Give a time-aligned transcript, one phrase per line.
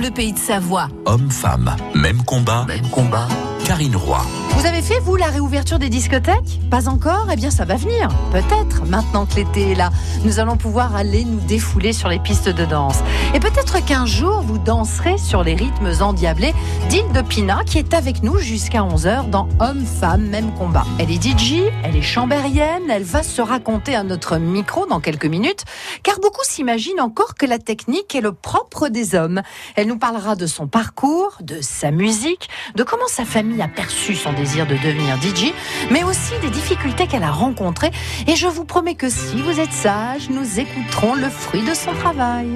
[0.00, 0.88] Le Pays de Savoie.
[1.04, 2.64] Hommes-femmes, même combat.
[2.66, 3.28] Même combat.
[3.66, 4.39] Karine Roy.
[4.60, 6.60] Vous avez fait, vous, la réouverture des discothèques?
[6.70, 7.28] Pas encore?
[7.32, 8.10] Eh bien, ça va venir.
[8.30, 9.88] Peut-être, maintenant que l'été est là,
[10.22, 12.98] nous allons pouvoir aller nous défouler sur les pistes de danse.
[13.32, 16.52] Et peut-être qu'un jour, vous danserez sur les rythmes endiablés
[16.90, 20.84] d'Ile de Pina, qui est avec nous jusqu'à 11h dans Hommes, Femmes, Même Combat.
[20.98, 25.24] Elle est DJ, elle est chambérienne, elle va se raconter à notre micro dans quelques
[25.24, 25.64] minutes,
[26.02, 29.40] car beaucoup s'imaginent encore que la technique est le propre des hommes.
[29.74, 34.14] Elle nous parlera de son parcours, de sa musique, de comment sa famille a perçu
[34.14, 35.52] son désir de devenir DJ,
[35.90, 37.92] mais aussi des difficultés qu'elle a rencontrées.
[38.26, 41.92] Et je vous promets que si vous êtes sage, nous écouterons le fruit de son
[41.92, 42.48] travail.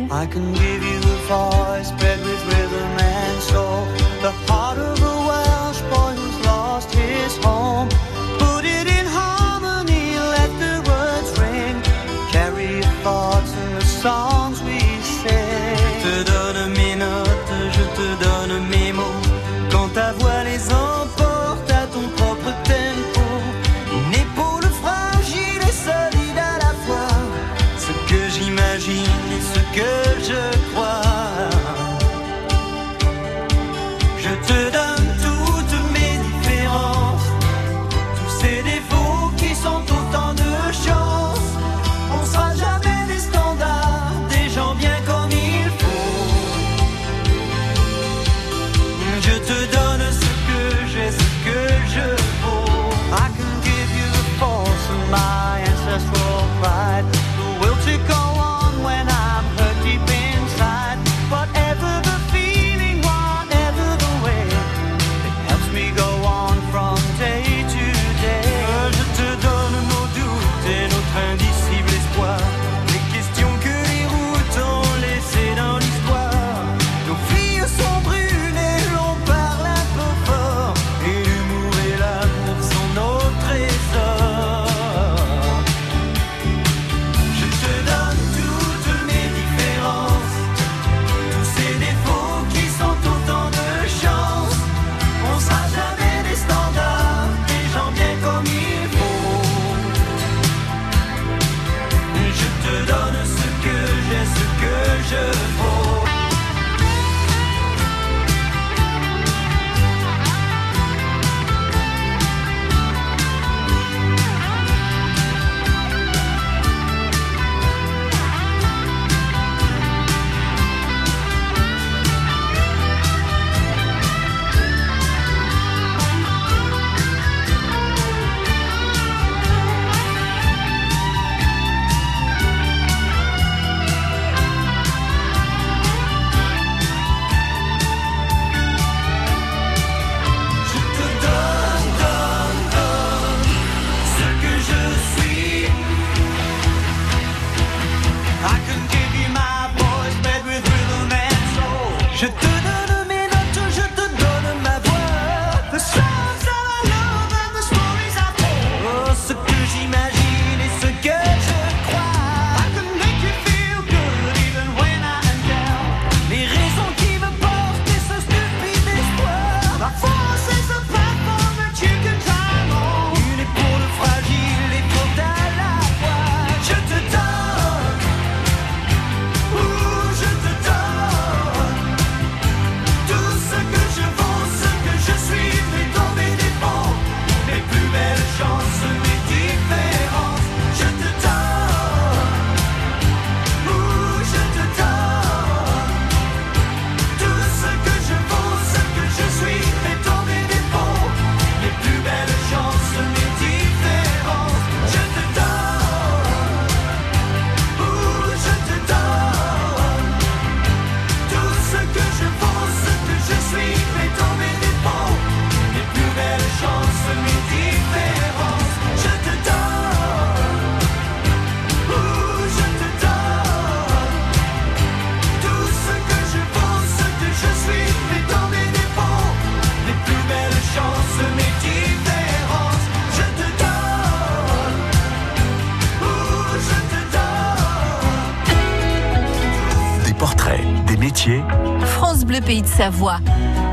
[242.46, 243.18] pays de Savoie.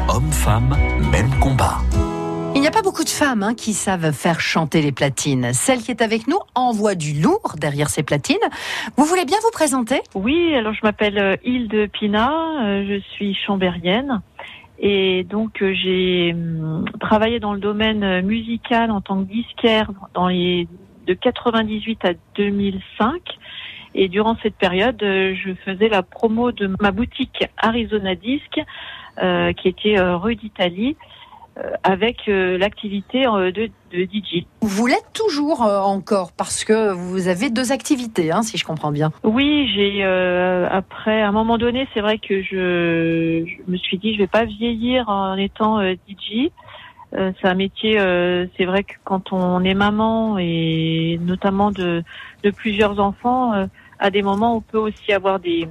[0.08, 0.78] Hommes-femmes,
[1.12, 1.80] même combat.
[2.56, 5.52] Il n'y a pas beaucoup de femmes hein, qui savent faire chanter les platines.
[5.54, 8.38] Celle qui est avec nous envoie du lourd derrière ces platines.
[8.98, 10.02] Vous voulez bien vous présenter?
[10.16, 12.32] Oui, alors je m'appelle euh, Hilde Pina,
[12.62, 14.22] euh, je suis chambérienne.
[14.80, 20.28] Et donc euh, j'ai hum, travaillé dans le domaine musical en tant que disquaire dans
[20.28, 20.68] les,
[21.08, 23.22] de 98 à 2005
[23.96, 28.60] et durant cette période euh, je faisais la promo de ma boutique Arizona Disc
[29.22, 30.96] euh, qui était euh, rue d'Italie
[31.58, 34.46] euh, avec euh, l'activité de, de DJ.
[34.62, 38.92] Vous l'êtes toujours euh, encore parce que vous avez deux activités, hein, si je comprends
[38.92, 39.12] bien.
[39.24, 43.98] Oui, j'ai euh, après à un moment donné, c'est vrai que je, je me suis
[43.98, 46.52] dit je vais pas vieillir en étant DJ.
[47.14, 52.04] Euh, c'est un métier, euh, c'est vrai que quand on est maman et notamment de,
[52.44, 53.66] de plusieurs enfants, euh,
[54.00, 55.68] à des moments on peut aussi avoir des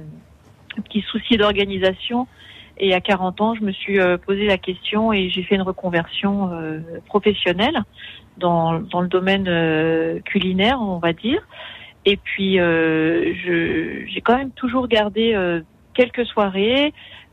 [0.75, 2.27] petits soucis d'organisation.
[2.77, 5.61] Et à 40 ans, je me suis euh, posé la question et j'ai fait une
[5.61, 7.83] reconversion euh, professionnelle
[8.37, 11.41] dans, dans le domaine culinaire, on va dire.
[12.05, 15.37] Et puis, j'ai quand même toujours gardé
[15.93, 16.91] quelques soirées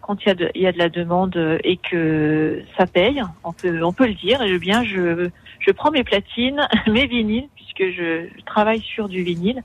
[0.08, 2.86] quand il y, a de, il y a de la demande euh, et que ça
[2.86, 4.40] paye, on peut, on peut le dire.
[4.40, 5.28] Et bien, je,
[5.60, 9.62] je prends mes platines, mes vinyles, puisque je, travaille sur du vinyle,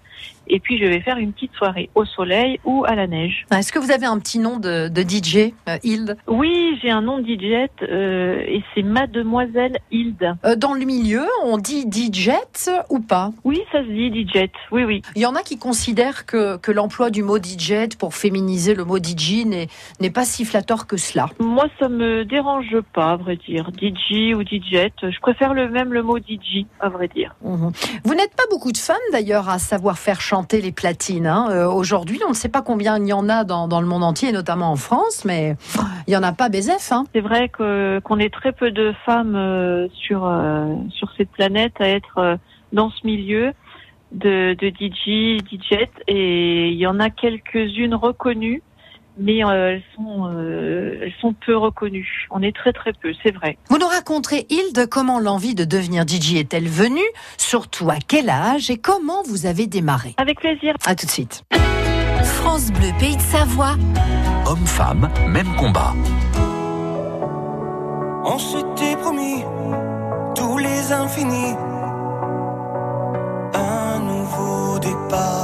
[0.48, 3.46] et puis je vais faire une petite soirée au soleil ou à la neige.
[3.52, 7.02] Est-ce que vous avez un petit nom de, de DJ, euh, Hilde Oui, j'ai un
[7.02, 10.36] nom de DJ euh, et c'est Mademoiselle Hilde.
[10.46, 12.32] Euh, Dans le milieu, on dit DJ
[12.90, 13.32] ou pas?
[13.44, 14.50] Oui, ça se dit DJ.
[14.72, 15.02] Oui, oui.
[15.16, 18.84] Il y en a qui considèrent que, que l'emploi du mot DJ pour féminiser le
[18.84, 19.68] mot DJ n'est
[20.00, 21.30] n'est pas si flatteur que cela.
[21.40, 23.70] Moi, ça me dérange pas, à vrai dire.
[23.78, 27.36] DJ ou DJ, je préfère le même le mot DJ, à vrai dire.
[27.44, 27.72] Mhm.
[28.04, 31.28] Vous n'êtes pas beaucoup de femmes d'ailleurs à savoir faire chanter les platines.
[31.28, 31.48] hein.
[31.52, 34.04] Euh, Aujourd'hui, on ne sait pas combien il y en a dans, dans le monde
[34.04, 35.56] entier, notamment en France, mais
[36.08, 36.92] il n'y en a pas BZF.
[36.92, 37.06] Hein.
[37.14, 41.88] C'est vrai qu'on est très peu de femmes euh, sur euh, sur cette planète à
[41.88, 42.36] être euh,
[42.72, 43.54] dans ce milieu
[44.12, 48.62] de, de DJ, DJ, et il y en a quelques-unes reconnues,
[49.18, 52.28] mais euh, elles sont euh, elles sont peu reconnues.
[52.32, 53.58] On est très très peu, c'est vrai.
[53.70, 57.02] Vous nous raconterez, Hilde, comment l'envie de devenir DJ est-elle venue,
[57.38, 60.14] surtout à quel âge et comment vous avez démarré?
[60.18, 60.74] Avec plaisir.
[60.86, 61.44] À tout de suite.
[62.24, 63.76] France Bleu, pays de Savoie.
[64.46, 65.94] Homme-femme, même combat.
[68.26, 69.44] On s'était promis
[70.36, 71.56] tous les infinis.
[73.54, 75.43] Un nouveau départ.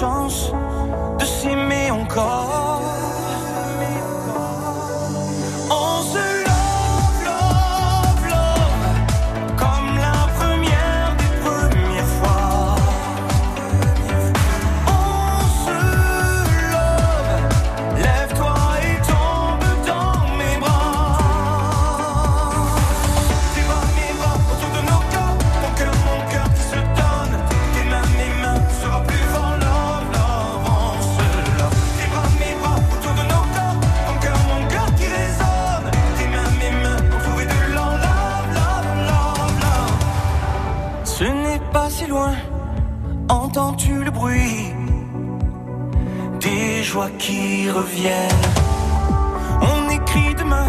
[0.00, 0.52] Chance
[1.18, 2.87] de s'aimer encore.
[49.60, 50.66] On écrit demain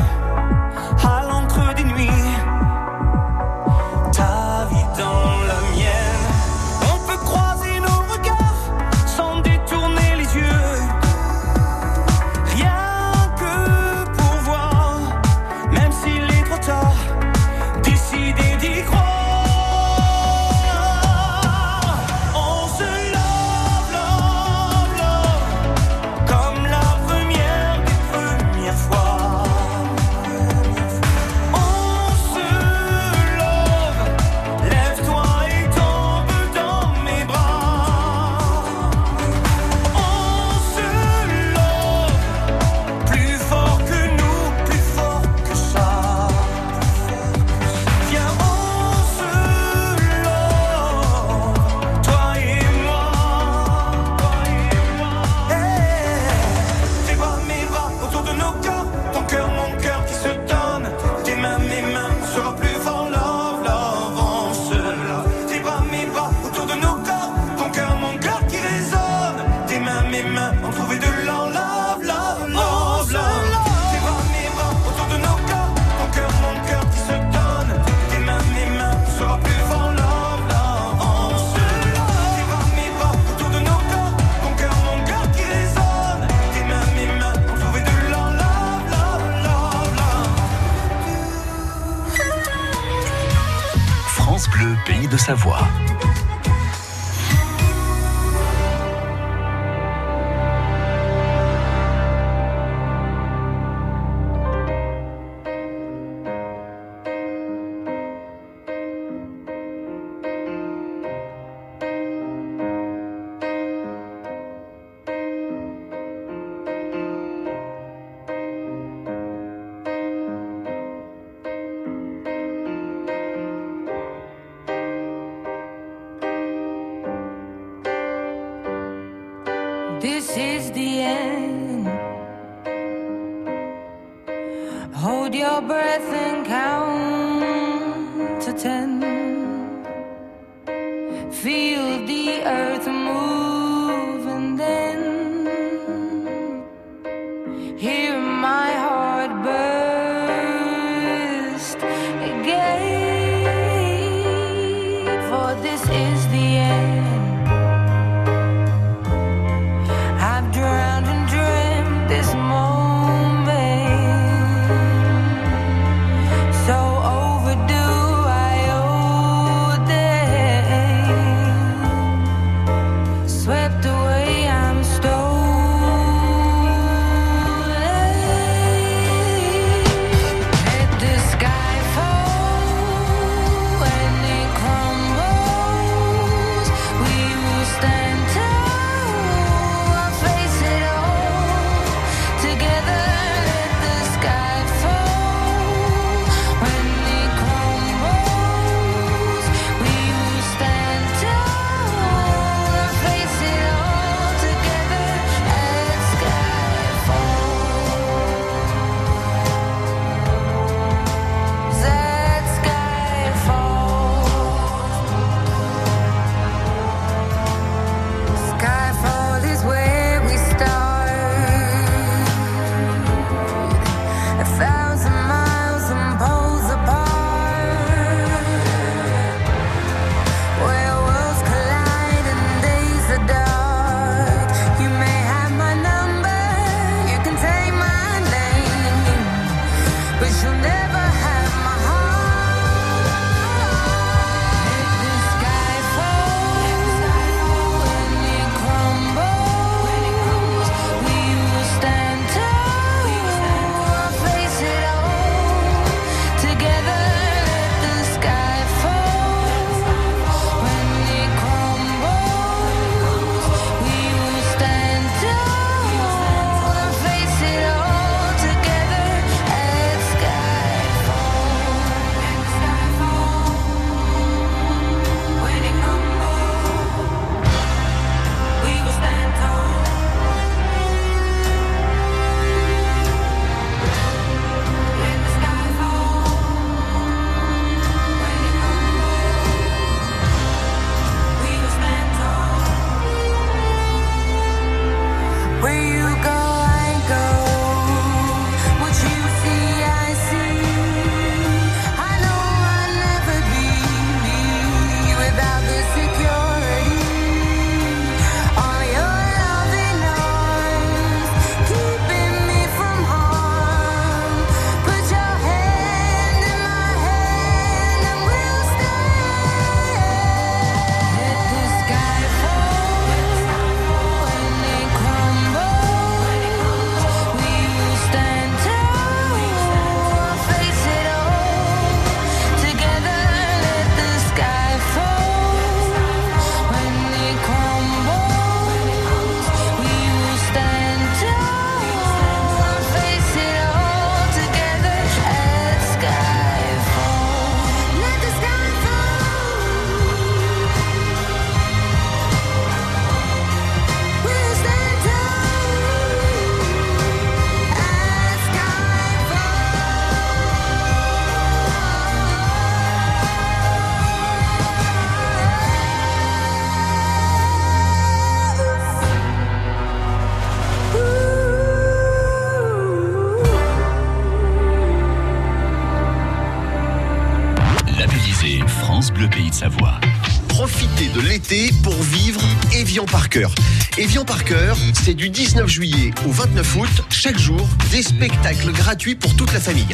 [381.49, 382.41] l'été pour vivre
[382.73, 383.53] Evian par cœur.
[383.97, 389.15] Evian par cœur, c'est du 19 juillet au 29 août, chaque jour, des spectacles gratuits
[389.15, 389.87] pour toute la famille.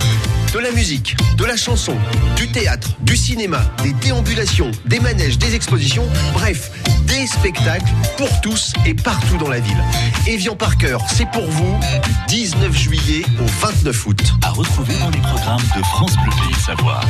[0.53, 1.95] De la musique, de la chanson,
[2.35, 6.71] du théâtre, du cinéma, des déambulations, des manèges, des expositions, bref,
[7.07, 9.83] des spectacles pour tous et partout dans la ville.
[10.27, 11.79] Evian par cœur, c'est pour vous
[12.27, 14.33] du 19 juillet au 29 août.
[14.43, 17.01] À retrouver dans les programmes de France Bleu Pays de Savoie.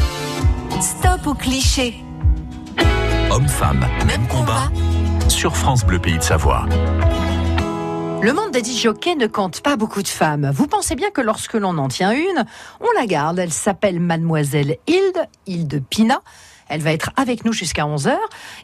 [0.82, 2.06] Stop aux clichés.
[3.36, 4.72] Homme-femme, même combat.
[5.28, 6.68] Sur France Bleu Pays de Savoie.
[8.22, 10.50] Le monde des disjockeys ne compte pas beaucoup de femmes.
[10.54, 12.46] Vous pensez bien que lorsque l'on en tient une,
[12.80, 13.38] on la garde.
[13.38, 16.22] Elle s'appelle Mademoiselle Hilde, Hilde Pina.
[16.70, 18.16] Elle va être avec nous jusqu'à 11h.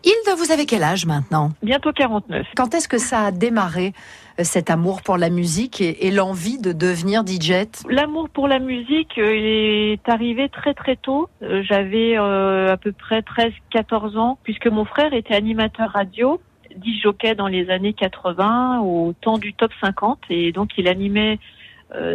[0.05, 1.51] Hilde, vous avez quel âge maintenant?
[1.61, 2.47] Bientôt 49.
[2.55, 3.93] Quand est-ce que ça a démarré,
[4.43, 7.53] cet amour pour la musique et, l'envie de devenir DJ
[7.89, 11.29] L'amour pour la musique euh, est arrivé très très tôt.
[11.41, 16.41] Euh, J'avais euh, à peu près 13-14 ans, puisque mon frère était animateur radio,
[16.75, 21.39] disjockey dans les années 80, au temps du top 50, et donc il animait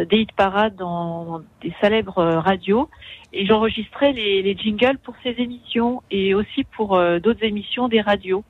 [0.09, 2.89] des hit parades dans des célèbres radios,
[3.31, 8.43] et j'enregistrais les, les jingles pour ses émissions et aussi pour d'autres émissions des radios.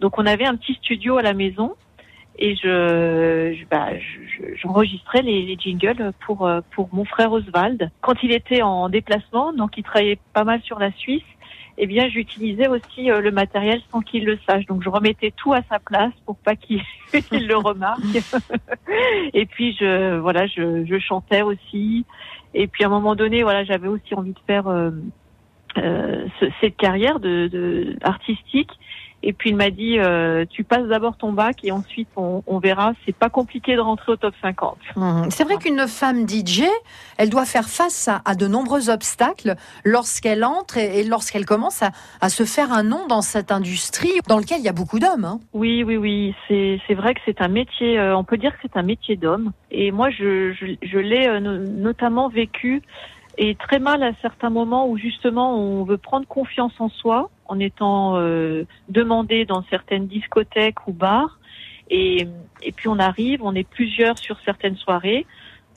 [0.00, 1.74] Donc on avait un petit studio à la maison
[2.38, 7.32] et je, je- bah, je- je- j'enregistrais les, les jingles pour euh, pour mon frère
[7.32, 11.22] Oswald quand il était en déplacement, donc il travaillait pas mal sur la Suisse.
[11.82, 14.66] Eh bien, j'utilisais aussi euh, le matériel sans qu'il le sache.
[14.66, 16.82] Donc, je remettais tout à sa place pour pas qu'il
[17.30, 18.02] qu'il le remarque.
[19.32, 22.04] et puis, je voilà, je, je chantais aussi.
[22.52, 24.90] Et puis, à un moment donné, voilà, j'avais aussi envie de faire euh,
[25.78, 28.70] euh, ce- cette carrière de, de artistique.
[29.22, 32.58] Et puis il m'a dit, euh, tu passes d'abord ton bac et ensuite on, on
[32.58, 32.92] verra.
[33.04, 34.78] C'est pas compliqué de rentrer au top 50.
[34.96, 35.30] Mhm.
[35.30, 36.62] C'est vrai qu'une femme DJ,
[37.18, 41.82] elle doit faire face à, à de nombreux obstacles lorsqu'elle entre et, et lorsqu'elle commence
[41.82, 44.98] à, à se faire un nom dans cette industrie dans laquelle il y a beaucoup
[44.98, 45.24] d'hommes.
[45.24, 45.40] hein.
[45.52, 46.34] Oui, oui, oui.
[46.48, 47.98] C'est vrai que c'est un métier.
[47.98, 49.52] euh, on peut dire que c'est un métier d'homme.
[49.70, 52.82] Et moi, je je, je l'ai euh, no- notamment vécu
[53.42, 57.58] et très mal à certains moments où justement on veut prendre confiance en soi en
[57.58, 61.38] étant euh, demandé dans certaines discothèques ou bars.
[61.88, 62.28] Et,
[62.62, 65.26] et puis on arrive, on est plusieurs sur certaines soirées.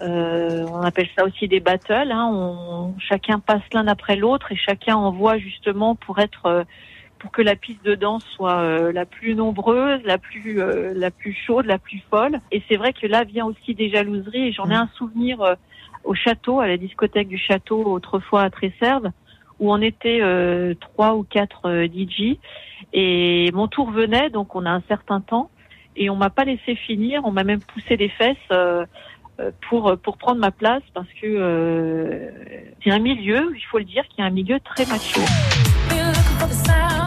[0.02, 2.12] Euh, on appelle ça aussi des battles.
[2.12, 2.30] Hein.
[2.34, 6.64] On, chacun passe l'un après l'autre et chacun envoie justement pour être euh,
[7.18, 11.12] pour que la piste de danse soit euh, la plus nombreuse, la plus euh, la
[11.12, 12.42] plus chaude, la plus folle.
[12.52, 14.50] Et c'est vrai que là vient aussi des jalouseries.
[14.50, 15.56] Et j'en ai un souvenir
[16.04, 19.10] au château, à la discothèque du château autrefois à Tresserve,
[19.60, 22.38] où on était euh, trois ou quatre euh, DJ.
[22.94, 25.50] Et mon tour venait, donc on a un certain temps,
[25.96, 27.22] et on m'a pas laissé finir.
[27.24, 28.38] On m'a même poussé les fesses.
[28.52, 28.86] euh,
[29.40, 32.30] euh, pour pour prendre ma place parce que euh,
[32.84, 35.22] c'est un milieu, il faut le dire, qui est un milieu très macho.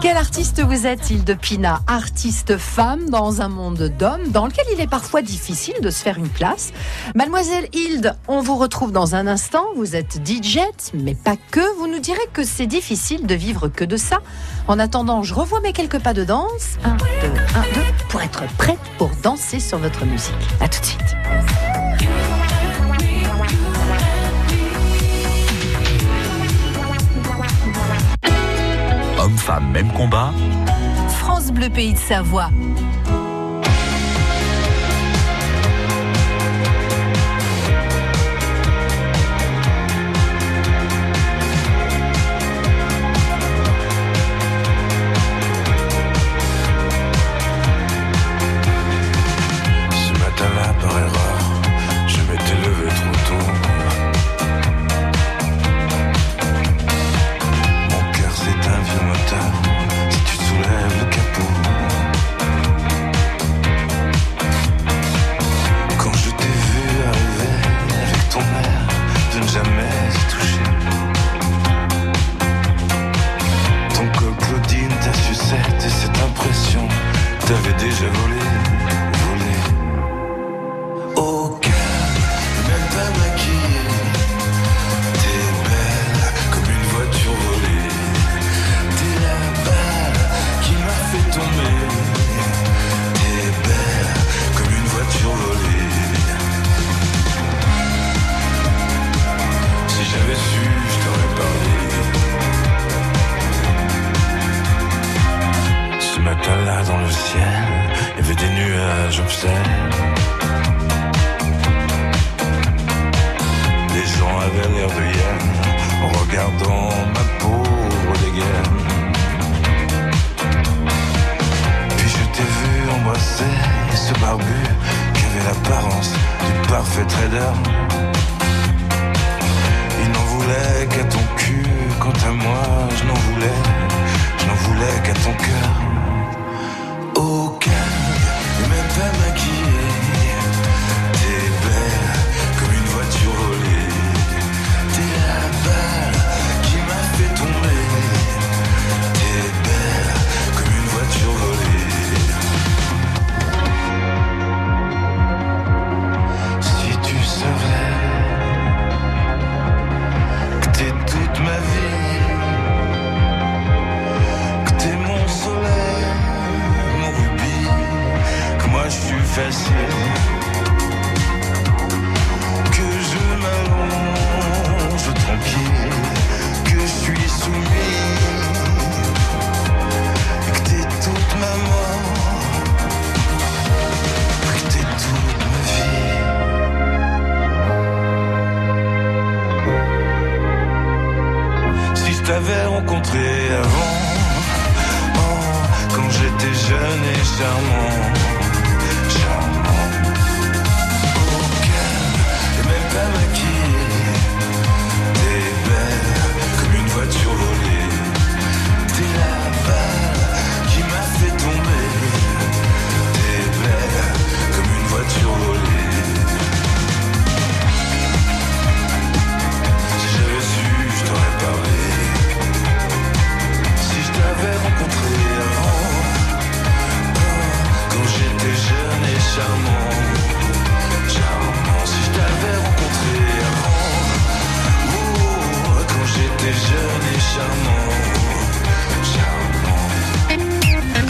[0.07, 4.79] Quel artiste vous êtes, Hilde Pina Artiste femme dans un monde d'hommes dans lequel il
[4.79, 6.71] est parfois difficile de se faire une place.
[7.13, 9.65] Mademoiselle Hilde, on vous retrouve dans un instant.
[9.75, 10.59] Vous êtes DJ,
[10.93, 11.59] mais pas que.
[11.77, 14.19] Vous nous direz que c'est difficile de vivre que de ça.
[14.69, 16.77] En attendant, je revois mes quelques pas de danse.
[16.85, 20.33] Un, deux, un, deux, pour être prête pour danser sur votre musique.
[20.61, 21.86] À tout de suite.
[29.27, 30.31] Homme-femme, même combat.
[31.09, 32.49] France Bleu Pays de Savoie.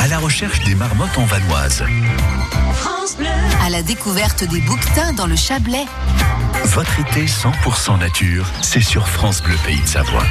[0.08, 1.84] à la recherche des marmottes en vanoise.
[3.62, 5.86] À la découverte des bouquetins dans le Chablais.
[6.66, 10.24] Votre été 100% nature, c'est sur France Bleu Pays de Savoie.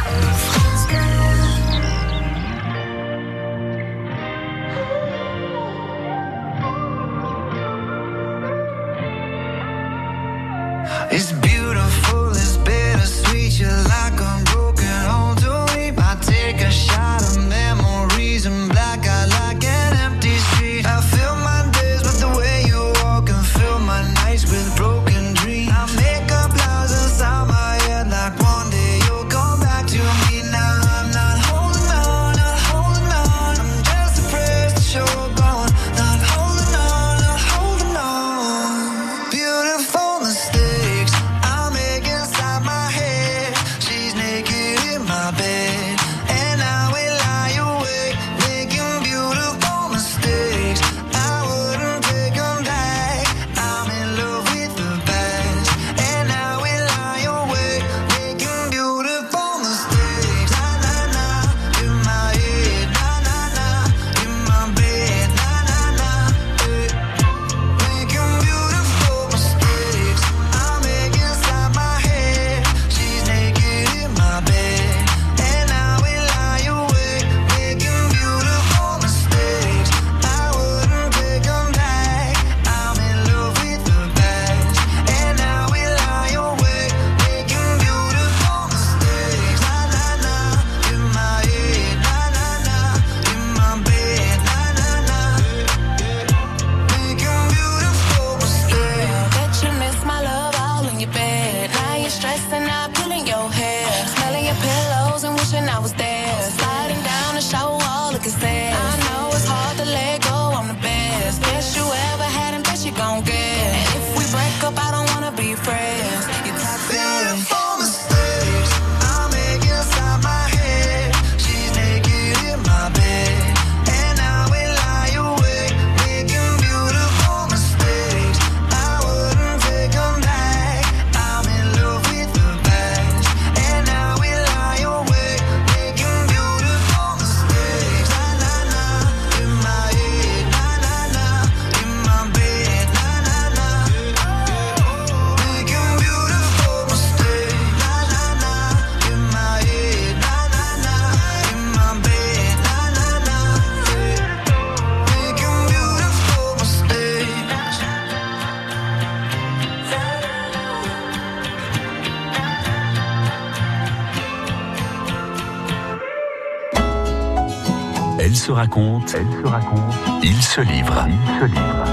[168.27, 169.15] Elle se raconte.
[169.15, 169.95] Elle se raconte.
[170.25, 171.07] Il se livre.
[171.07, 171.85] Il se livre.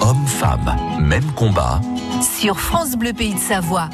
[0.00, 1.78] Hommes, femmes, même combat.
[2.22, 3.90] Sur France Bleu Pays de Savoie.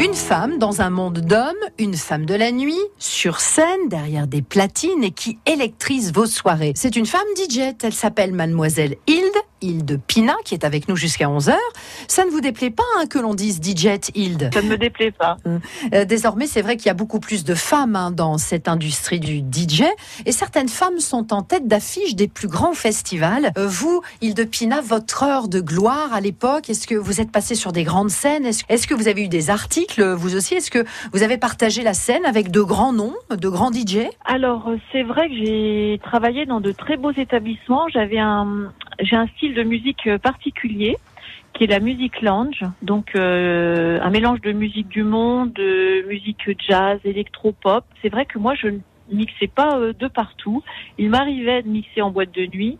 [0.00, 4.40] Une femme dans un monde d'hommes, une femme de la nuit, sur scène, derrière des
[4.40, 6.72] platines et qui électrise vos soirées.
[6.76, 11.26] C'est une femme DJ, elle s'appelle Mademoiselle Hilde Hilde Pina, qui est avec nous jusqu'à
[11.26, 11.54] 11h.
[12.08, 14.50] Ça ne vous déplaît pas hein, que l'on dise DJ Hilde?
[14.52, 15.36] Ça ne me déplaît pas.
[15.94, 19.20] Euh, désormais, c'est vrai qu'il y a beaucoup plus de femmes hein, dans cette industrie
[19.20, 19.82] du DJ
[20.26, 23.52] et certaines femmes sont en tête d'affiche des plus grands festivals.
[23.58, 27.54] Euh, vous, Hilde Pina, votre heure de gloire à l'époque, est-ce que vous êtes passé
[27.54, 28.46] sur des grandes scènes?
[28.46, 30.54] Est-ce est-ce que vous avez eu des articles, vous aussi?
[30.54, 34.68] Est-ce que vous avez partagé la scène avec de grands noms, de grands DJ Alors,
[34.68, 37.88] euh, c'est vrai que j'ai travaillé dans de très beaux établissements.
[37.88, 40.96] J'avais un, j'ai un style de musique euh, particulier
[41.52, 46.48] qui est la musique lounge, donc euh, un mélange de musique du monde, de musique
[46.66, 47.84] jazz, électro-pop.
[48.00, 48.78] C'est vrai que moi, je ne
[49.10, 50.62] mixais pas euh, de partout.
[50.96, 52.78] Il m'arrivait de mixer en boîte de nuit,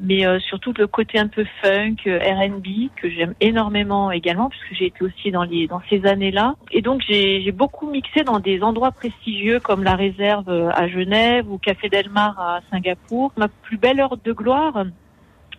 [0.00, 4.74] mais euh, surtout le côté un peu funk, euh, R&B que j'aime énormément également puisque
[4.74, 6.54] j'ai été aussi dans les dans ces années-là.
[6.70, 11.50] Et donc j'ai beaucoup mixé dans des endroits prestigieux comme la Réserve euh, à Genève
[11.50, 13.32] ou Café Del Mar à Singapour.
[13.36, 14.84] Ma plus belle heure de gloire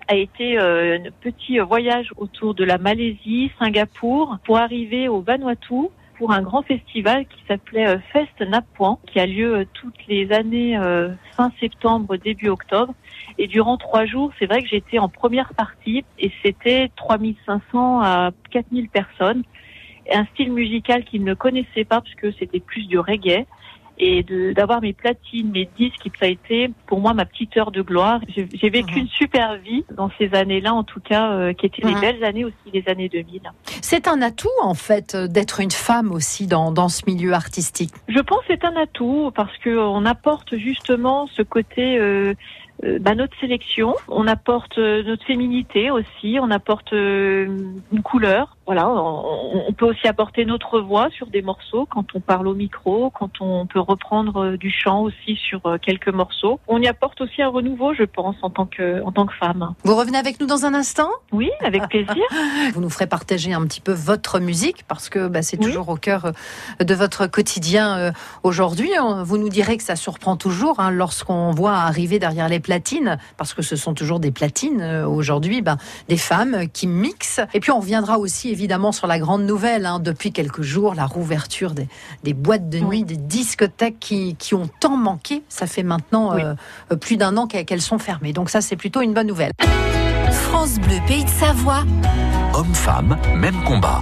[0.08, 5.90] a été euh, un petit voyage autour de la Malaisie, Singapour, pour arriver au Vanuatu
[6.18, 10.32] pour un grand festival qui s'appelait euh, Fest Napuan, qui a lieu euh, toutes les
[10.32, 12.94] années euh, fin septembre, début octobre.
[13.38, 18.32] Et durant trois jours, c'est vrai que j'étais en première partie et c'était 3500 à
[18.52, 19.44] 4000 personnes.
[20.12, 23.46] Un style musical qu'ils ne connaissaient pas parce que c'était plus du reggae
[24.04, 27.82] et d'avoir mes platines, mes disques, ça a été pour moi ma petite heure de
[27.82, 28.20] gloire.
[28.28, 31.94] J'ai vécu une super vie dans ces années-là, en tout cas, euh, qui étaient Mhm.
[31.94, 33.42] des belles années aussi, les années 2000.
[33.82, 37.92] C'est un atout en fait euh, d'être une femme aussi dans, dans ce milieu artistique.
[38.10, 42.34] Je pense que c'est un atout parce que on apporte justement ce côté euh,
[42.84, 47.48] euh, bah, notre sélection, on apporte euh, notre féminité aussi, on apporte euh,
[47.92, 48.58] une couleur.
[48.66, 52.54] Voilà, on, on peut aussi apporter notre voix sur des morceaux quand on parle au
[52.54, 56.60] micro, quand on peut reprendre euh, du chant aussi sur euh, quelques morceaux.
[56.70, 59.74] On y apporte aussi un renouveau, je pense, en tant que en tant que femme.
[59.84, 61.10] Vous revenez avec nous dans un instant?
[61.34, 62.16] Oui, avec plaisir.
[62.74, 65.66] Vous nous ferez partager un petit peu votre musique parce que bah, c'est Oui.
[65.66, 68.92] toujours au cœur euh, de votre quotidien aujourd'hui.
[69.24, 73.54] Vous nous direz que ça surprend toujours hein, lorsqu'on voit arriver derrière les platines, parce
[73.54, 77.42] que ce sont toujours des platines aujourd'hui, ben, des femmes qui mixent.
[77.54, 81.06] Et puis on reviendra aussi évidemment sur la grande nouvelle hein, depuis quelques jours, la
[81.06, 81.88] rouverture des,
[82.24, 85.44] des boîtes de nuit, des discothèques qui, qui ont tant manqué.
[85.50, 86.42] Ça fait maintenant Oui.
[86.92, 88.32] euh, plus d'un an qu'elles sont fermées.
[88.32, 89.52] Donc ça c'est plutôt une bonne nouvelle.
[90.32, 91.84] France Bleu Pays de Savoie.
[92.54, 94.02] Homme-femme, même combat.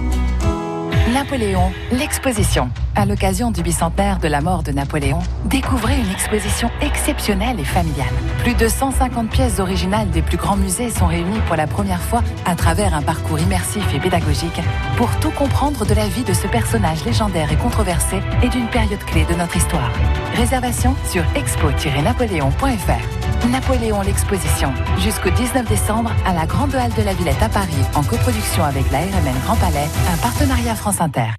[1.12, 2.70] Napoléon, l'exposition.
[2.94, 8.12] À l'occasion du bicentenaire de la mort de Napoléon, découvrez une exposition exceptionnelle et familiale.
[8.40, 12.22] Plus de 150 pièces originales des plus grands musées sont réunies pour la première fois
[12.44, 14.60] à travers un parcours immersif et pédagogique
[14.96, 19.02] pour tout comprendre de la vie de ce personnage légendaire et controversé et d'une période
[19.06, 19.90] clé de notre histoire.
[20.34, 23.48] Réservation sur expo-napoléon.fr.
[23.48, 28.02] Napoléon l'exposition jusqu'au 19 décembre à la Grande Halle de la Villette à Paris en
[28.02, 31.30] coproduction avec la RMN Grand Palais, un partenariat France Inter.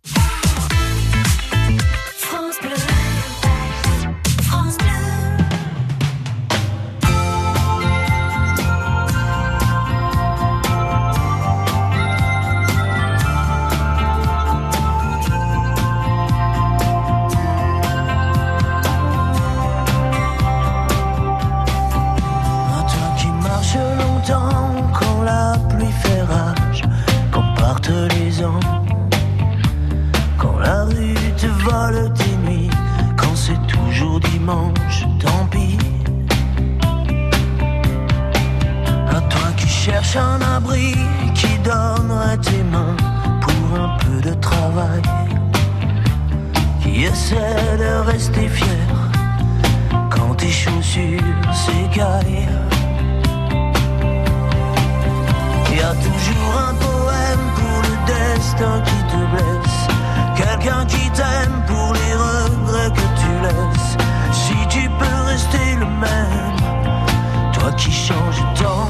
[58.63, 59.88] Destin qui te blesse,
[60.36, 63.97] quelqu'un qui t'aime pour les regrets que tu laisses.
[64.32, 68.83] Si tu peux rester le même, toi qui changes tant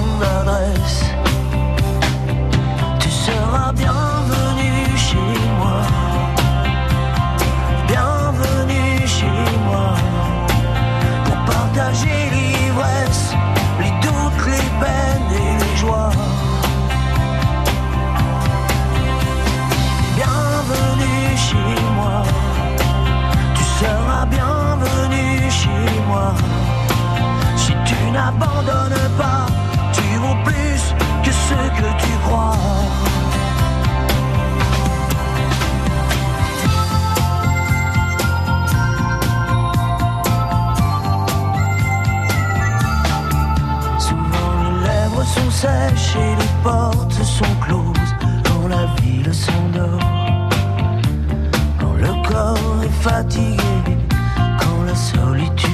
[28.13, 29.47] N'abandonne pas,
[29.91, 30.83] tu vaux plus
[31.23, 32.55] que ce que tu crois.
[43.97, 48.13] Souvent les lèvres sont sèches et les portes sont closes
[48.45, 49.99] quand la ville s'endort,
[51.79, 53.97] quand le corps est fatigué,
[54.59, 55.72] quand la solitude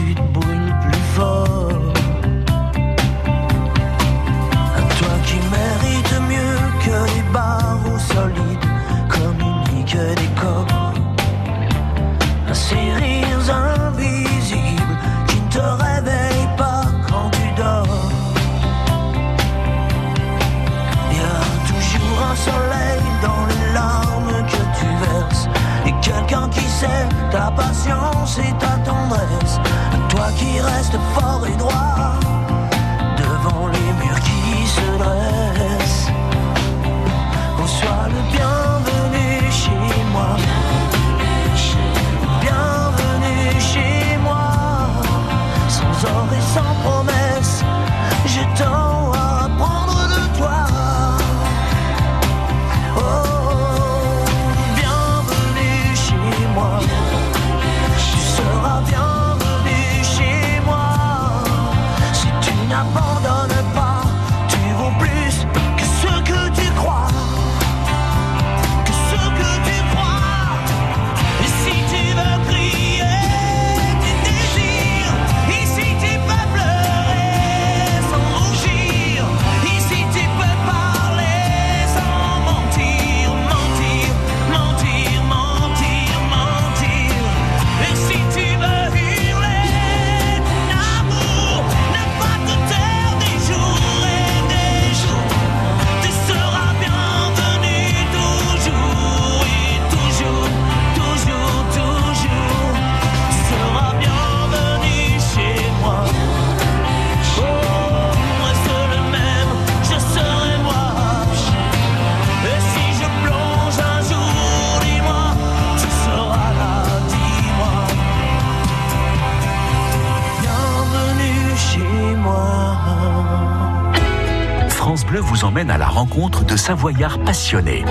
[125.58, 127.84] à la rencontre de Savoyards passionnés.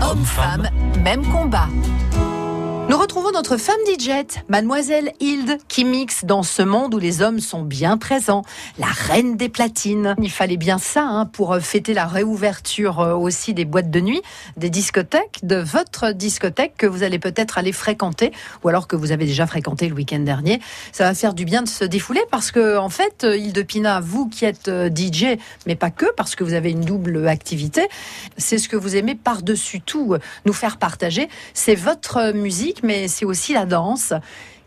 [0.00, 0.68] Homme-femme,
[1.02, 1.68] même combat.
[2.88, 4.10] Nous retrouvons notre femme DJ,
[4.48, 8.44] mademoiselle Hilde, qui mixe dans ce monde où les hommes sont bien présents,
[8.78, 10.14] la reine des platines.
[10.22, 14.00] Il fallait bien ça hein, pour euh, fêter la réouverture euh, aussi des boîtes de
[14.00, 14.22] nuit,
[14.56, 18.30] des discothèques, de votre discothèque que vous allez peut-être aller fréquenter,
[18.62, 20.60] ou alors que vous avez déjà fréquenté le week-end dernier.
[20.92, 23.98] Ça va faire du bien de se défouler parce que, en fait, euh, Hilde Pina,
[23.98, 27.88] vous qui êtes DJ, mais pas que, parce que vous avez une double activité,
[28.36, 31.28] c'est ce que vous aimez par-dessus tout nous faire partager.
[31.52, 32.32] C'est votre euh,
[32.76, 34.12] musique, mais c'est aussi la danse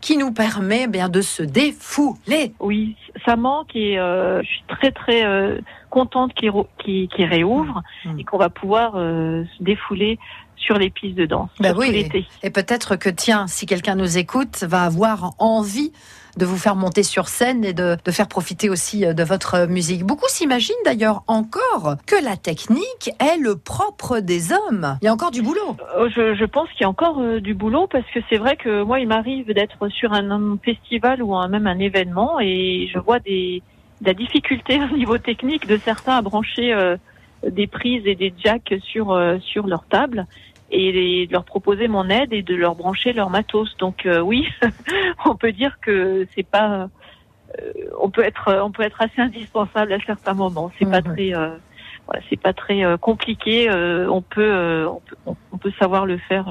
[0.00, 2.52] qui nous permet bien de se défouler.
[2.58, 2.96] Oui,
[3.26, 8.18] ça manque et euh, je suis très très euh, contente qu'il réouvre Mm.
[8.18, 10.18] et qu'on va pouvoir euh, se défouler
[10.56, 11.50] sur les pistes de danse.
[11.58, 11.90] Bah oui.
[11.90, 12.26] l'été.
[12.42, 15.92] Et peut-être que, tiens, si quelqu'un nous écoute, va avoir envie
[16.36, 20.04] de vous faire monter sur scène et de, faire profiter aussi euh, de votre musique.
[20.04, 24.98] Beaucoup s'imaginent d'ailleurs encore que la technique est le propre des hommes.
[25.02, 25.76] Il y a encore du boulot.
[25.96, 28.82] Euh, Je, pense qu'il y a encore euh, du boulot parce que c'est vrai que
[28.82, 33.62] moi, il m'arrive d'être sur un, festival ou même un événement et je vois des,
[34.00, 36.72] de la difficulté au niveau technique de certains à brancher
[37.44, 40.26] euh, des prises et des jacks sur euh, sur leur table
[40.70, 43.76] et de leur proposer mon aide et de leur brancher leur matos.
[43.78, 44.48] Donc euh, oui,
[45.24, 46.88] on peut dire que c'est pas
[47.58, 50.70] euh, on peut être on peut être assez indispensable à certains moments.
[50.78, 51.56] C'est pas très euh,
[52.06, 53.70] voilà, c'est pas très euh, compliqué.
[53.70, 55.16] euh, on peut euh, on peut
[55.52, 56.48] on, peut savoir le faire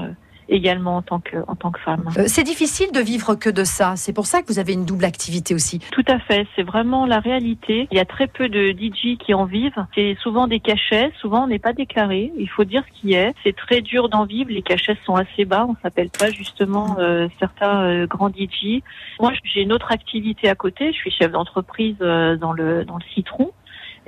[0.50, 2.04] également en tant que en tant que femme.
[2.18, 3.94] Euh, c'est difficile de vivre que de ça.
[3.96, 5.78] C'est pour ça que vous avez une double activité aussi.
[5.92, 7.88] Tout à fait, c'est vraiment la réalité.
[7.90, 9.86] Il y a très peu de DJ qui en vivent.
[9.94, 12.32] C'est souvent des cachets, souvent on n'est pas déclaré.
[12.36, 13.32] Il faut dire ce qui est.
[13.44, 14.50] C'est très dur d'en vivre.
[14.50, 15.66] Les cachets sont assez bas.
[15.68, 18.82] On s'appelle pas justement euh, certains euh, grands DJ.
[19.20, 20.92] Moi, j'ai une autre activité à côté.
[20.92, 23.52] Je suis chef d'entreprise euh, dans le dans le citron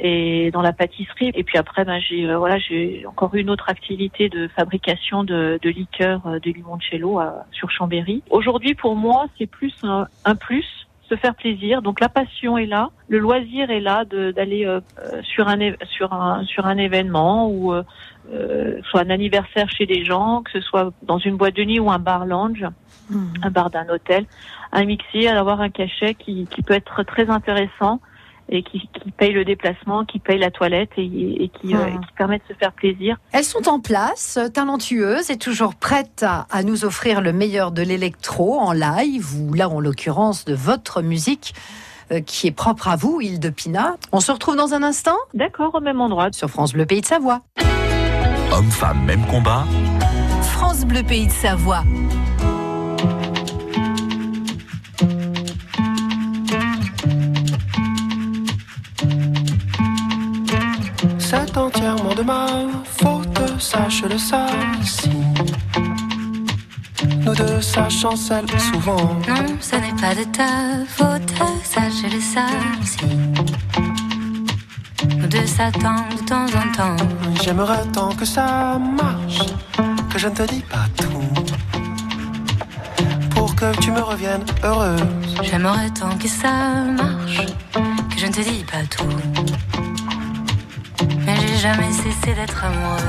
[0.02, 1.30] et dans la pâtisserie.
[1.34, 5.58] Et puis après, ben, j'ai euh, voilà, j'ai encore une autre activité de fabrication de,
[5.62, 8.22] de liqueurs euh, de limoncello à, sur Chambéry.
[8.28, 10.66] Aujourd'hui, pour moi, c'est plus un, un plus
[11.08, 11.82] se faire plaisir.
[11.82, 16.12] Donc la passion est là, le loisir est là d'aller euh, euh, sur un sur
[16.12, 17.84] un sur un événement ou euh,
[18.32, 21.78] euh, soit un anniversaire chez des gens, que ce soit dans une boîte de nuit
[21.78, 22.64] ou un bar lounge,
[23.42, 24.24] un bar d'un hôtel,
[24.72, 28.00] un mixer, avoir un cachet qui, qui peut être très intéressant
[28.54, 31.04] et qui, qui paye le déplacement, qui paye la toilette et,
[31.44, 32.00] et qui, euh, Mhm.
[32.00, 33.16] qui permet de se faire plaisir.
[33.32, 37.80] Elles sont en place, talentueuses et toujours prêtes à, à nous offrir le meilleur de
[37.82, 41.54] l'électro en live, ou là en l'occurrence de votre musique
[42.12, 43.96] euh, qui est propre à vous, Île de Pina.
[44.12, 45.16] On se retrouve dans un instant?
[45.32, 46.28] D'accord, au même endroit.
[46.32, 47.40] sur France Bleu Pays de Savoie.
[48.52, 49.64] Homme-femme, même combat?
[50.42, 51.84] France Bleu Pays de Savoie.
[62.14, 62.46] De ma
[62.98, 64.46] faute, sache-le ça.
[64.84, 65.10] Si
[67.24, 69.16] nous deux, ça chancelle souvent.
[69.28, 71.32] Non, ce n'est pas de ta faute,
[71.64, 72.46] sache-le ça
[72.80, 73.06] aussi.
[75.18, 77.04] Nous deux s'attendent de temps en temps.
[77.42, 79.46] J'aimerais tant que ça marche,
[80.10, 81.42] que je ne te dis pas tout.
[83.62, 85.02] que tu me reviennes heureuse.
[85.42, 87.46] J'aimerais tant que ça marche,
[88.10, 89.71] que je ne te dis pas tout.
[91.62, 93.02] Jamais cessé d'être amoureuse.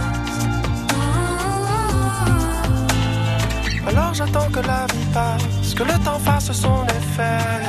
[3.87, 7.63] Alors j'attends que la vie passe, que le temps fasse son effet.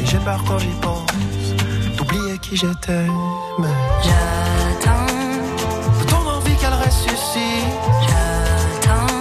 [0.00, 1.10] Et j'ai peur quand j'y pense,
[1.98, 3.06] d'oublier qui j'étais.
[3.58, 3.68] Mais
[4.02, 5.12] J'attends,
[6.00, 9.18] de ton envie qu'elle ressuscite, j'attends,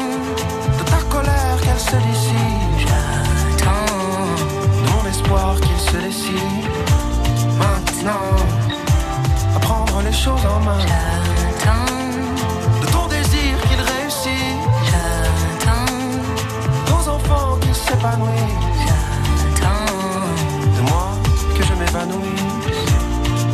[0.80, 3.92] de ta colère qu'elle se dissipe, j'attends.
[4.86, 7.01] de mon espoir qu'il se décide.
[8.04, 8.36] Maintenant,
[9.56, 11.86] à prendre les choses en main, J'attends,
[12.82, 14.58] de ton désir qu'il réussit,
[14.90, 15.94] j'attends,
[16.90, 18.88] nos enfants qu'ils s'épanouissent.
[19.54, 19.86] j'attends.
[20.78, 21.12] de moi
[21.56, 22.92] que je m'évanouisse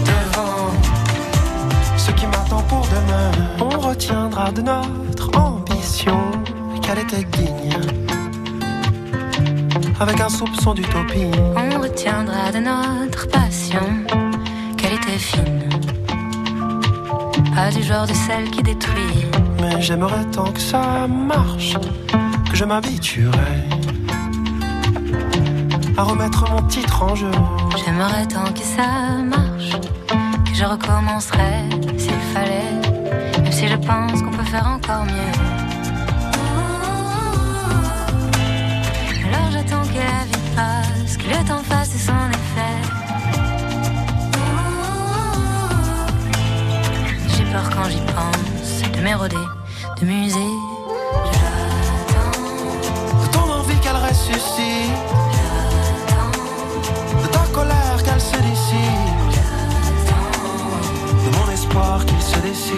[0.05, 0.71] devant
[1.97, 3.31] ce qui m'attend pour demain.
[3.59, 6.21] On retiendra de notre ambition.
[6.81, 7.81] Qu'elle était digne,
[9.99, 11.31] avec un soupçon d'utopie.
[11.53, 13.83] On retiendra de notre passion
[15.07, 15.69] était fine.
[17.55, 19.25] Pas du genre de celle qui détruit.
[19.61, 21.75] Mais j'aimerais tant que ça marche,
[22.49, 23.63] que je m'habituerais
[25.97, 27.31] à remettre mon titre en jeu.
[27.83, 29.71] J'aimerais tant que ça marche,
[30.45, 31.63] que je recommencerais
[31.97, 35.33] s'il fallait, même si je pense qu'on peut faire encore mieux.
[39.33, 41.56] Alors j'attends que la vie passe, que le temps
[47.57, 49.35] Quand j'y pense, de m'éroder,
[49.99, 50.51] de muser.
[53.21, 54.91] De ton envie qu'elle ressuscite,
[57.23, 59.31] de ta colère qu'elle se dissipe,
[61.25, 62.75] de mon espoir qu'il se décide.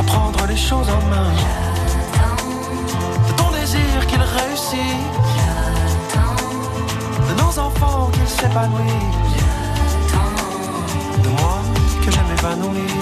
[0.00, 1.30] À prendre les choses en main,
[3.28, 5.00] de ton désir qu'il réussit,
[7.28, 9.51] de nos enfants qu'ils s'épanouissent,
[11.18, 11.62] de moi
[12.04, 12.92] que je m'évanouisse.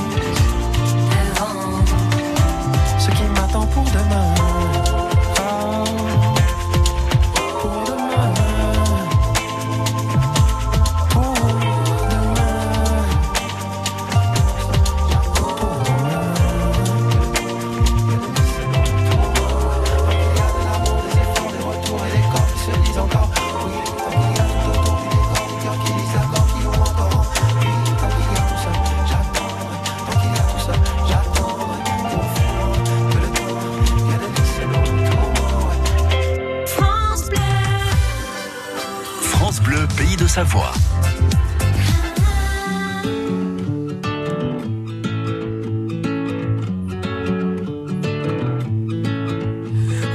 [2.98, 4.99] Ce qui m'attend pour demain.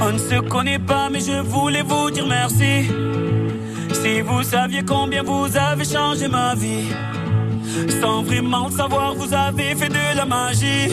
[0.00, 2.88] On ne se connaît pas, mais je voulais vous dire merci.
[3.92, 6.88] Si vous saviez combien vous avez changé ma vie,
[8.00, 10.88] sans vraiment savoir, vous avez fait de la magie.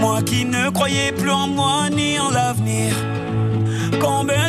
[0.00, 2.94] Moi qui ne croyais plus en moi ni en l'avenir.
[4.00, 4.47] Combien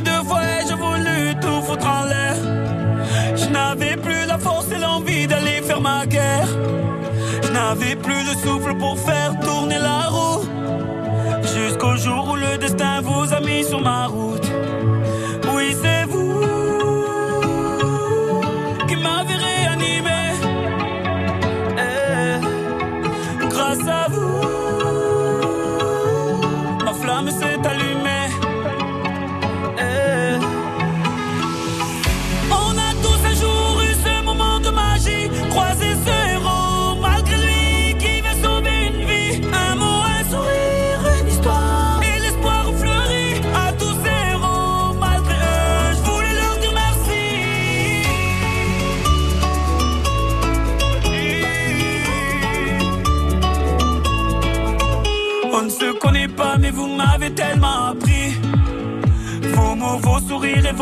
[3.80, 6.48] n'avais plus la force et l'envie d'aller faire ma guerre.
[7.44, 10.44] Je n'avais plus le souffle pour faire tourner la roue.
[11.44, 14.49] Jusqu'au jour où le destin vous a mis sur ma route.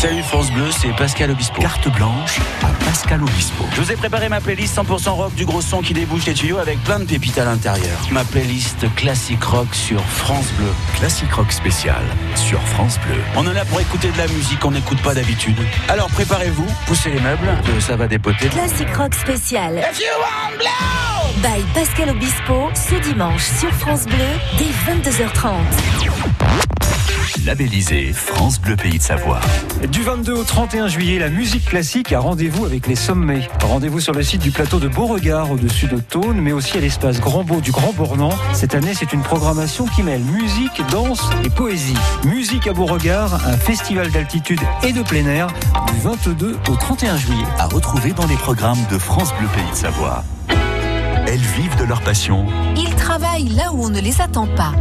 [0.00, 1.60] Salut France Bleu, c'est Pascal Obispo.
[1.60, 3.64] Carte blanche à Pascal Obispo.
[3.74, 6.58] Je vous ai préparé ma playlist 100% rock du gros son qui débouche les tuyaux
[6.58, 7.98] avec plein de pépites à l'intérieur.
[8.12, 10.68] Ma playlist classique rock sur France Bleu.
[10.94, 12.00] Classic Rock spécial
[12.36, 13.20] sur France Bleu.
[13.34, 15.58] On est là pour écouter de la musique qu'on n'écoute pas d'habitude.
[15.88, 18.50] Alors préparez-vous, poussez les meubles, que ça va dépoter.
[18.50, 19.82] Classic Rock spécial.
[21.38, 24.16] By Pascal Obispo, ce dimanche sur France Bleu,
[24.58, 26.67] dès 22h30.
[27.44, 29.40] Labellisé France Bleu Pays de Savoie.
[29.90, 33.48] Du 22 au 31 juillet, la musique classique a rendez-vous avec les sommets.
[33.62, 37.20] Rendez-vous sur le site du plateau de Beauregard au-dessus de Thônes, mais aussi à l'espace
[37.20, 38.32] Grand Beau du Grand Bornand.
[38.54, 41.94] Cette année, c'est une programmation qui mêle musique, danse et poésie.
[42.24, 45.48] Musique à Beauregard, un festival d'altitude et de plein air
[45.92, 47.44] du 22 au 31 juillet.
[47.58, 50.24] À retrouver dans les programmes de France Bleu Pays de Savoie.
[51.38, 52.46] Elles vivent de leur passion.
[52.76, 54.72] Ils travaillent là où on ne les attend pas.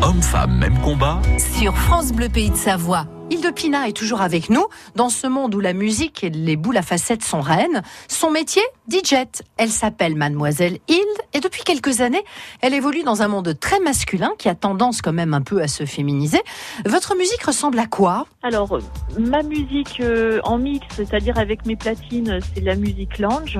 [0.00, 1.20] Hommes-femmes, même combat.
[1.58, 3.06] Sur France Bleu Pays de Savoie.
[3.30, 6.76] Hilde Pina est toujours avec nous dans ce monde où la musique et les boules
[6.76, 7.82] à facettes sont reines.
[8.06, 9.14] Son métier, DJ.
[9.56, 11.02] Elle s'appelle Mademoiselle Hilde
[11.32, 12.22] et depuis quelques années,
[12.60, 15.66] elle évolue dans un monde très masculin qui a tendance quand même un peu à
[15.66, 16.42] se féminiser.
[16.86, 18.26] Votre musique ressemble à quoi?
[18.44, 18.78] Alors,
[19.18, 23.58] ma musique euh, en mix, c'est-à-dire avec mes platines, c'est de la musique lounge.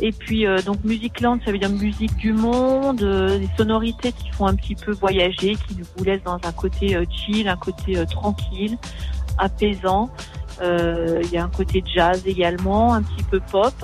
[0.00, 4.30] Et puis, euh, donc, lounge, ça veut dire musique du monde, euh, des sonorités qui
[4.30, 7.96] font un petit peu voyager, qui vous laissent dans un côté euh, chill, un côté
[7.96, 8.76] euh, tranquille,
[9.38, 10.10] apaisant.
[10.60, 13.74] Euh, Il y a un côté jazz également, un petit peu pop.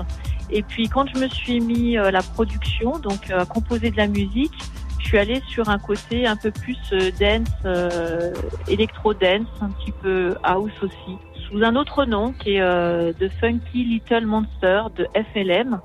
[0.51, 4.53] Et puis, quand je me suis mis la production, donc à composer de la musique,
[4.99, 6.77] je suis allée sur un côté un peu plus
[7.19, 8.35] dance, euh,
[8.69, 11.17] électro-dance, un petit peu house aussi,
[11.49, 15.81] sous un autre nom qui est The Funky Little Monster de FLM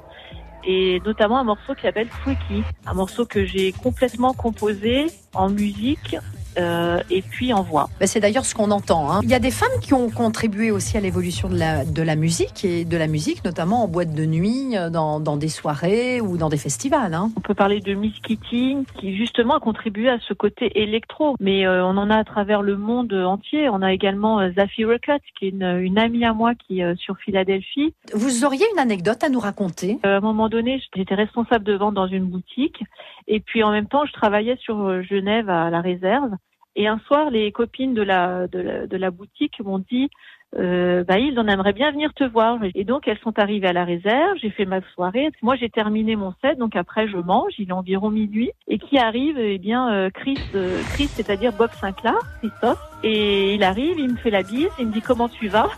[0.68, 6.18] et notamment un morceau qui s'appelle Freaky, un morceau que j'ai complètement composé en musique
[6.58, 7.90] euh, et puis en voix.
[8.00, 9.12] Ben, C'est d'ailleurs ce qu'on entend.
[9.12, 9.20] hein.
[9.24, 12.16] Il y a des femmes qui ont contribué aussi à l'évolution de la, de la
[12.16, 16.22] musique et de la musique, notamment en boîte de nuit, euh, dans, dans des soirées
[16.22, 17.14] ou dans des festivals.
[17.14, 17.30] hein.
[17.38, 21.66] On peut parler de Miss Keating qui justement a contribué à ce côté électro, mais
[21.68, 23.70] euh, on en a à travers le monde entier.
[23.70, 26.84] On a également euh, Zaffy Ruckett qui est une, une amie à moi qui est
[26.84, 27.94] euh, sur Philadelphie.
[28.14, 30.00] Vous auriez une anecdote à nous raconter?
[30.06, 32.84] Euh, à un moment donné, j'étais responsable de vente dans une boutique
[33.28, 36.32] et puis en même temps, je travaillais sur euh, Genève à la réserve.
[36.78, 40.10] Et un soir, les copines de la de la, de la boutique m'ont dit
[40.56, 42.60] euh, bah Hilde, on aimerait bien venir te voir.
[42.74, 45.30] Et donc elles sont arrivées à la réserve, j'ai fait ma soirée.
[45.42, 48.52] Moi j'ai terminé mon set, donc après je mange, il est environ minuit.
[48.68, 52.80] Et qui arrive Eh bien euh, Chris, euh, Chris, c'est-à-dire Bob Sinclair, Christophe.
[53.04, 55.70] Et il arrive, il me fait la bise, il me dit comment tu vas?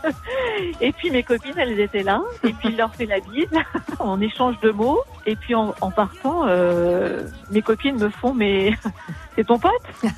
[0.80, 2.22] Et puis mes copines, elles étaient là.
[2.44, 3.50] Et puis il leur fait la bise,
[4.00, 5.00] on échange de mots.
[5.24, 8.72] Et puis en, en partant, euh, mes copines me font mais
[9.36, 9.72] c'est ton pote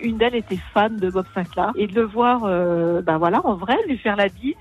[0.00, 3.54] Une d'elles était fan de Bob Sinclair et de le voir, euh, ben voilà, en
[3.54, 4.54] vrai, lui faire la bise,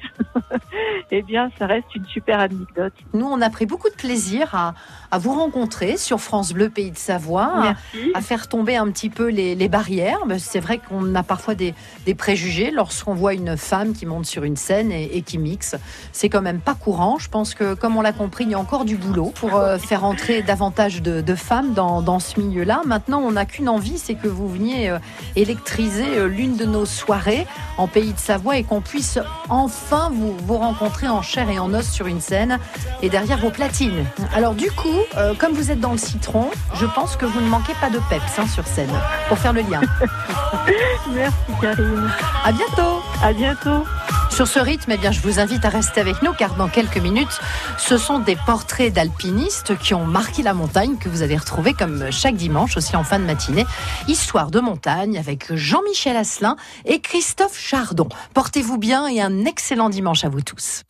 [1.11, 2.93] eh bien, ça reste une super anecdote.
[3.13, 4.73] Nous, on a pris beaucoup de plaisir à,
[5.11, 7.75] à vous rencontrer sur France Bleu Pays de Savoie,
[8.13, 10.19] à, faire tomber un petit peu les, les barrières.
[10.37, 11.73] C'est vrai qu'on a parfois des,
[12.05, 15.75] des préjugés lorsqu'on voit une femme qui monte sur une scène et, et qui mixe.
[16.11, 17.17] C'est quand même pas courant.
[17.19, 19.77] Je pense que, comme on l'a compris, il y a encore du boulot pour euh,
[19.77, 22.72] faire entrer davantage de, de femmes dans, dans ce milieu-là.
[22.85, 24.99] Maintenant, on n'a qu'une envie, c'est que vous veniez euh,
[25.35, 27.45] électriser euh, l'une de nos soirées
[27.77, 29.19] en Pays de Savoie et qu'on puisse
[29.49, 32.59] enfin vous, vous rencontrer en chair et en os sur une scène
[33.01, 34.05] et derrière vos platines.
[34.33, 37.47] Alors du coup, euh, comme vous êtes dans le citron, je pense que vous ne
[37.47, 38.91] manquez pas de peps hein, sur scène
[39.27, 39.81] pour faire le lien.
[41.13, 42.09] Merci Karine.
[42.43, 43.01] À bientôt.
[43.21, 43.85] À bientôt.
[44.33, 46.97] Sur ce rythme, eh bien, je vous invite à rester avec nous car dans quelques
[46.97, 47.39] minutes,
[47.77, 52.11] ce sont des portraits d'alpinistes qui ont marqué la montagne que vous allez retrouver comme
[52.11, 53.67] chaque dimanche aussi en fin de matinée.
[54.07, 56.55] Histoire de montagne avec Jean-Michel Asselin
[56.85, 58.09] et Christophe Chardon.
[58.33, 60.81] Portez-vous bien et un excellent dimanche à vous tous.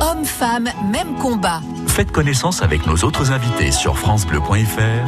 [0.00, 1.62] Hommes, femmes, même combat.
[1.88, 5.02] Faites connaissance avec nos autres invités sur FranceBleu.fr